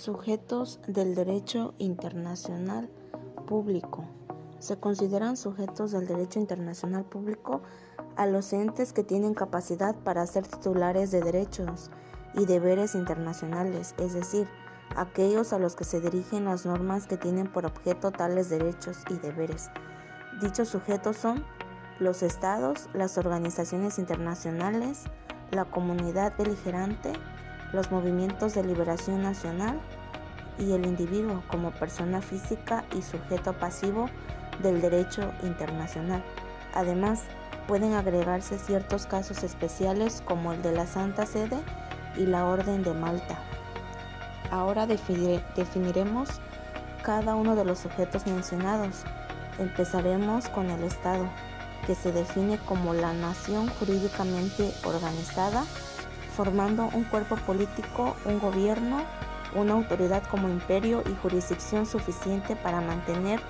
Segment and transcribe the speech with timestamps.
[0.00, 2.88] Sujetos del derecho internacional
[3.48, 4.04] público.
[4.60, 7.62] Se consideran sujetos del derecho internacional público
[8.14, 11.90] a los entes que tienen capacidad para ser titulares de derechos
[12.34, 14.46] y deberes internacionales, es decir,
[14.94, 19.14] aquellos a los que se dirigen las normas que tienen por objeto tales derechos y
[19.14, 19.68] deberes.
[20.40, 21.44] Dichos sujetos son
[21.98, 25.06] los estados, las organizaciones internacionales,
[25.50, 27.14] la comunidad beligerante,
[27.72, 29.78] los movimientos de liberación nacional
[30.58, 34.08] y el individuo como persona física y sujeto pasivo
[34.62, 36.22] del derecho internacional.
[36.74, 37.22] Además,
[37.66, 41.58] pueden agregarse ciertos casos especiales como el de la Santa Sede
[42.16, 43.38] y la Orden de Malta.
[44.50, 46.28] Ahora definiremos
[47.02, 49.04] cada uno de los sujetos mencionados.
[49.58, 51.28] Empezaremos con el Estado,
[51.86, 55.64] que se define como la nación jurídicamente organizada
[56.38, 59.02] formando un cuerpo político, un gobierno,
[59.56, 63.40] una autoridad como imperio y jurisdicción suficiente para mantener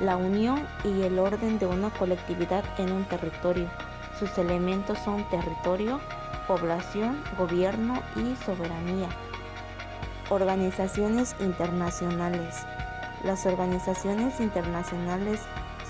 [0.00, 3.70] la unión y el orden de una colectividad en un territorio.
[4.18, 6.00] Sus elementos son territorio,
[6.48, 9.08] población, gobierno y soberanía.
[10.28, 12.56] Organizaciones internacionales.
[13.22, 15.38] Las organizaciones internacionales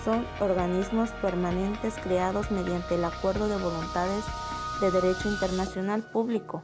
[0.05, 4.23] son organismos permanentes creados mediante el acuerdo de voluntades
[4.83, 6.61] de derecho internacional público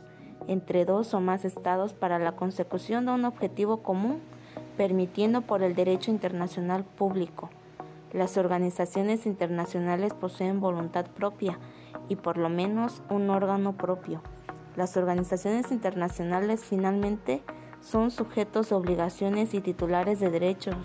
[0.49, 4.21] entre dos o más estados para la consecución de un objetivo común,
[4.77, 7.49] permitiendo por el derecho internacional público.
[8.13, 11.61] Las organizaciones internacionales poseen voluntad propia
[12.09, 14.21] y por lo menos un órgano propio.
[14.75, 17.41] Las organizaciones internacionales finalmente
[17.81, 20.77] son sujetos de obligaciones y titulares de derechos,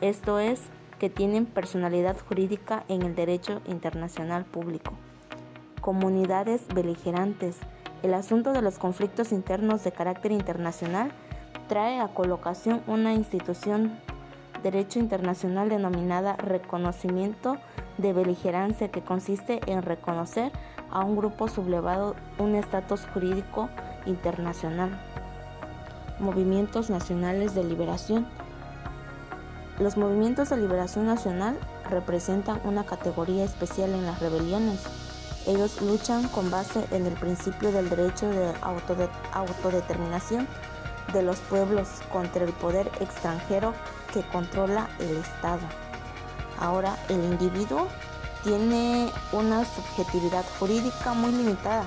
[0.00, 0.62] esto es,
[1.00, 4.92] que tienen personalidad jurídica en el derecho internacional público
[5.88, 7.56] comunidades beligerantes.
[8.02, 11.10] El asunto de los conflictos internos de carácter internacional
[11.66, 13.98] trae a colocación una institución
[14.62, 17.56] derecho internacional denominada reconocimiento
[17.96, 20.52] de beligerancia que consiste en reconocer
[20.90, 23.70] a un grupo sublevado un estatus jurídico
[24.04, 24.90] internacional.
[26.20, 28.26] Movimientos nacionales de liberación.
[29.78, 31.56] Los movimientos de liberación nacional
[31.88, 35.07] representan una categoría especial en las rebeliones
[35.48, 38.52] ellos luchan con base en el principio del derecho de
[39.32, 40.46] autodeterminación
[41.12, 43.72] de los pueblos contra el poder extranjero
[44.12, 45.62] que controla el Estado.
[46.60, 47.88] Ahora, el individuo
[48.44, 51.84] tiene una subjetividad jurídica muy limitada,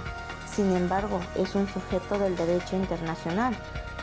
[0.56, 3.56] sin embargo, es un sujeto del derecho internacional,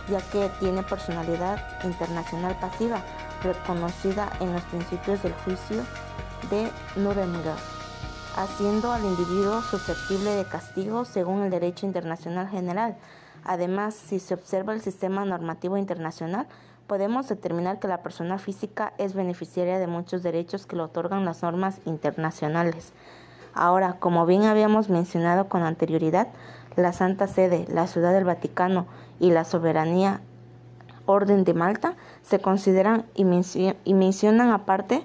[0.09, 3.03] ya que tiene personalidad internacional pasiva
[3.43, 5.85] reconocida en los principios del juicio
[6.49, 7.78] de Nuremberg
[8.39, 12.97] haciendo al individuo susceptible de castigo según el derecho internacional general.
[13.45, 16.47] Además, si se observa el sistema normativo internacional,
[16.87, 21.43] podemos determinar que la persona física es beneficiaria de muchos derechos que le otorgan las
[21.43, 22.93] normas internacionales.
[23.55, 26.29] Ahora, como bien habíamos mencionado con anterioridad,
[26.77, 28.87] la Santa Sede, la Ciudad del Vaticano
[29.19, 30.21] y la Soberanía
[31.07, 35.03] Orden de Malta se consideran y, mencionan aparte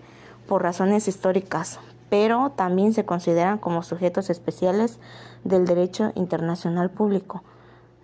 [0.48, 1.80] por razones históricas,
[2.14, 5.00] pero también se consideran como sujetos especiales
[5.44, 7.42] del derecho internacional público.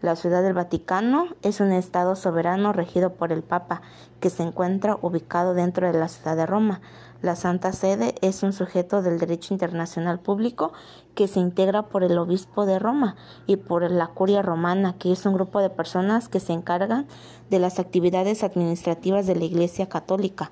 [0.01, 3.83] La Ciudad del Vaticano es un Estado soberano regido por el Papa,
[4.19, 6.81] que se encuentra ubicado dentro de la ciudad de Roma.
[7.21, 10.73] La Santa Sede es un sujeto del derecho internacional público
[11.13, 13.15] que se integra por el Obispo de Roma
[13.45, 17.05] y por la Curia Romana, que es un grupo de personas que se encargan
[17.51, 20.49] de las actividades administrativas de la Iglesia Católica.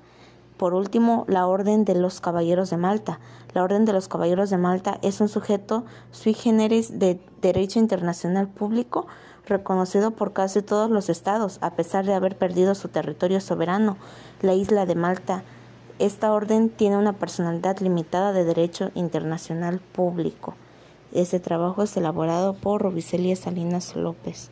[0.58, 3.20] Por último, la Orden de los Caballeros de Malta.
[3.54, 8.48] La Orden de los Caballeros de Malta es un sujeto sui generis de derecho internacional
[8.48, 9.06] público
[9.46, 13.96] reconocido por casi todos los estados, a pesar de haber perdido su territorio soberano,
[14.42, 15.44] la isla de Malta.
[16.00, 20.56] Esta orden tiene una personalidad limitada de derecho internacional público.
[21.12, 24.50] Este trabajo es elaborado por Robicelia Salinas López.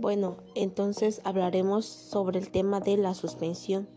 [0.00, 3.88] Bueno, entonces hablaremos sobre el tema de la suspensión.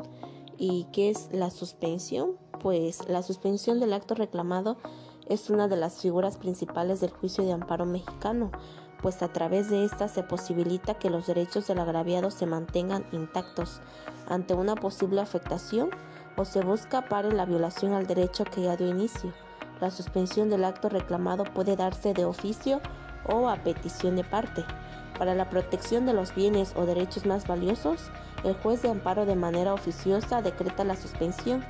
[0.58, 2.38] ¿Y qué es la suspensión?
[2.60, 4.78] Pues la suspensión del acto reclamado
[5.28, 8.50] es una de las figuras principales del juicio de amparo mexicano,
[9.04, 13.80] pues a través de esta se posibilita que los derechos del agraviado se mantengan intactos
[14.28, 15.92] ante una posible afectación
[16.36, 19.32] o se busca para la violación al derecho que ya dio inicio.
[19.80, 22.82] La suspensión del acto reclamado puede darse de oficio
[23.32, 24.66] o a petición de parte.
[25.22, 28.10] Para la protección de los bienes o derechos más valiosos,
[28.44, 31.64] el juez de amparo de manera oficiosa decreta la suspensión.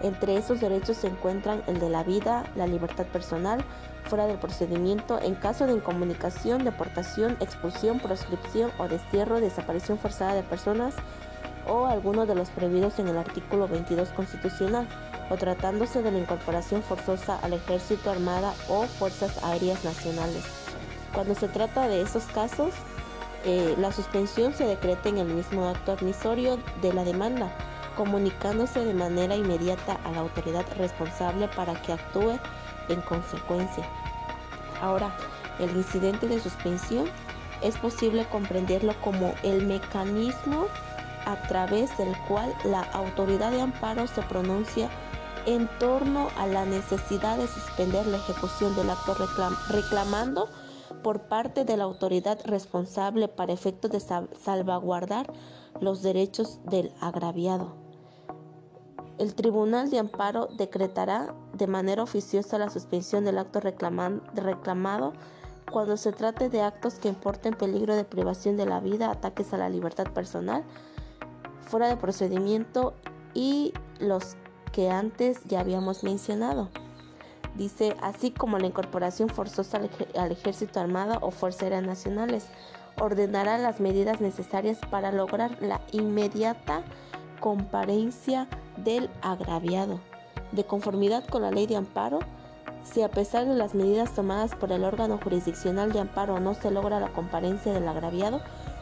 [0.00, 3.62] Entre esos derechos se encuentran el de la vida, la libertad personal,
[4.04, 10.42] fuera del procedimiento en caso de incomunicación, deportación, expulsión, proscripción o destierro, desaparición forzada de
[10.42, 10.94] personas
[11.68, 14.88] o alguno de los prohibidos en el artículo 22 constitucional,
[15.28, 20.63] o tratándose de la incorporación forzosa al ejército, armada o fuerzas aéreas nacionales.
[21.14, 22.74] Cuando se trata de esos casos,
[23.44, 27.56] eh, la suspensión se decreta en el mismo acto admisorio de la demanda,
[27.96, 32.36] comunicándose de manera inmediata a la autoridad responsable para que actúe
[32.88, 33.88] en consecuencia.
[34.82, 35.14] Ahora,
[35.60, 37.08] el incidente de suspensión
[37.62, 40.66] es posible comprenderlo como el mecanismo
[41.26, 44.90] a través del cual la autoridad de amparo se pronuncia
[45.46, 49.14] en torno a la necesidad de suspender la ejecución del acto
[49.70, 50.48] reclamando
[51.02, 55.32] por parte de la autoridad responsable para efectos de salvaguardar
[55.80, 57.74] los derechos del agraviado.
[59.18, 65.12] El Tribunal de Amparo decretará de manera oficiosa la suspensión del acto reclamado
[65.70, 69.58] cuando se trate de actos que importen peligro de privación de la vida, ataques a
[69.58, 70.64] la libertad personal,
[71.60, 72.94] fuera de procedimiento
[73.34, 74.36] y los
[74.72, 76.68] que antes ya habíamos mencionado.
[77.54, 79.80] Dice, así como la incorporación forzosa
[80.16, 82.46] al, ejército armado o fuerzas aéreas nacionales,
[83.00, 86.82] ordenará las medidas necesarias para lograr la inmediata
[87.38, 90.00] comparencia del agraviado.
[90.50, 92.20] De conformidad con la ley de amparo,
[92.82, 96.70] si a pesar de las medidas tomadas por el órgano jurisdiccional de amparo no se
[96.70, 98.40] logra la comparencia del agraviado,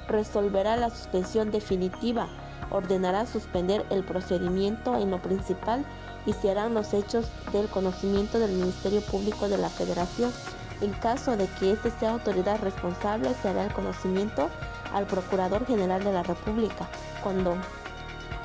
[0.09, 2.29] resolverá la suspensión definitiva,
[2.71, 5.85] ordenará suspender el procedimiento en lo principal
[6.27, 10.33] y se harán los hechos del conocimiento del Ministerio Público de la Federación.
[10.81, 14.49] En caso de que éste sea autoridad responsable, se hará el conocimiento
[14.93, 16.89] al Procurador General de la República.
[17.23, 17.57] Cuando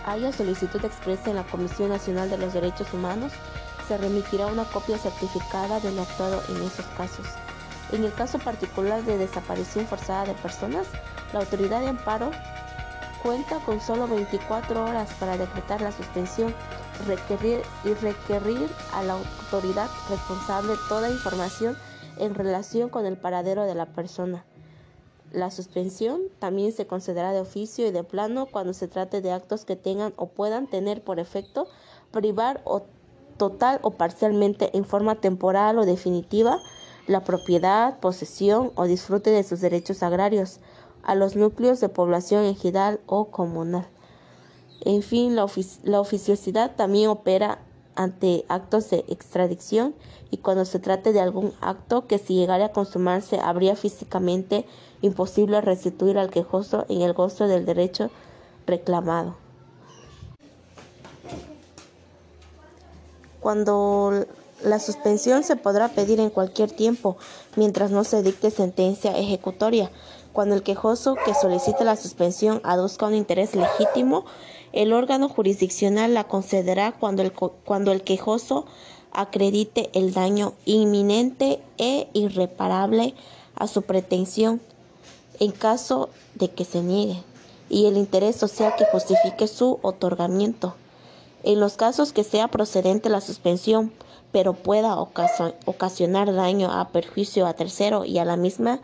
[0.05, 3.33] haya solicitud expresa en la Comisión Nacional de los Derechos Humanos,
[3.87, 7.25] se remitirá una copia certificada de lo actuado en esos casos.
[7.91, 10.87] En el caso particular de desaparición forzada de personas,
[11.33, 12.31] la autoridad de amparo
[13.27, 16.55] cuenta con solo 24 horas para decretar la suspensión
[17.07, 21.75] requerir y requerir a la autoridad responsable toda información
[22.19, 24.45] en relación con el paradero de la persona.
[25.33, 29.65] La suspensión también se concederá de oficio y de plano cuando se trate de actos
[29.65, 31.67] que tengan o puedan tener por efecto
[32.11, 32.83] privar o
[33.35, 36.59] total o parcialmente en forma temporal o definitiva
[37.07, 40.61] la propiedad, posesión o disfrute de sus derechos agrarios
[41.07, 43.87] a los núcleos de población ejidal o comunal.
[44.81, 45.45] En fin, la,
[45.99, 47.59] oficiosidad también opera
[47.95, 49.95] ante actos de extradición
[50.29, 54.65] y cuando se trate de algún acto que si llegara a consumarse habría físicamente
[55.01, 58.11] imposible restituir al quejoso en el gozo del derecho
[58.67, 59.35] reclamado.
[63.39, 64.25] Cuando
[64.63, 67.17] la suspensión se podrá pedir en cualquier tiempo
[67.55, 69.91] mientras no se dicte sentencia ejecutoria.
[70.37, 74.23] Cuando el quejoso que solicite la suspensión aduzca un interés legítimo,
[74.71, 78.67] el órgano jurisdiccional la concederá cuando el, cuando el quejoso
[79.11, 83.15] acredite el daño inminente e irreparable
[83.55, 84.61] a su pretensión
[85.39, 87.23] en caso de que se niegue
[87.67, 90.75] y el interés social que justifique su otorgamiento.
[91.41, 93.91] En los casos que sea procedente la suspensión,
[94.31, 98.81] pero pueda ocasionar daño a perjuicio a tercero y a la misma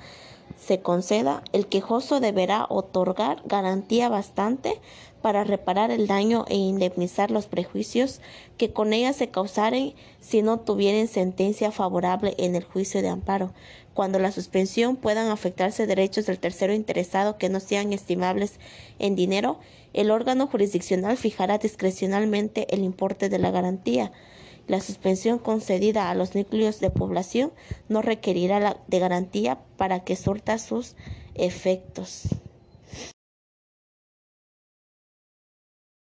[0.57, 4.79] se conceda, el quejoso deberá otorgar garantía bastante
[5.21, 8.19] para reparar el daño e indemnizar los prejuicios
[8.57, 13.53] que con ella se causaren si no tuvieren sentencia favorable en el juicio de amparo.
[13.93, 18.59] Cuando la suspensión puedan afectarse derechos del tercero interesado que no sean estimables
[18.99, 19.59] en dinero,
[19.93, 24.11] el órgano jurisdiccional fijará discrecionalmente el importe de la garantía.
[24.67, 27.51] La suspensión concedida a los núcleos de población
[27.89, 30.95] no requerirá de garantía para que surta sus
[31.35, 32.29] efectos.